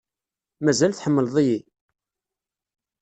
Mazal 0.63 0.93
tḥemmleḍ-iyi? 0.93 1.59